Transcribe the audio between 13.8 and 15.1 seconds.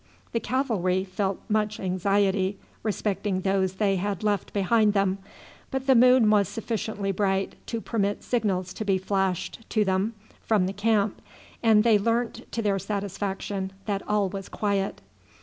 that all was quiet.